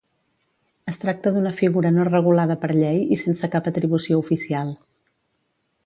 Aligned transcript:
Es 0.91 0.95
tracta 1.03 1.33
d'una 1.35 1.51
figura 1.59 1.91
no 1.99 2.07
regulada 2.09 2.57
per 2.65 2.71
llei 2.79 2.99
i 3.17 3.21
sense 3.25 3.51
cap 3.57 3.71
atribució 3.73 4.21
oficial. 4.27 4.75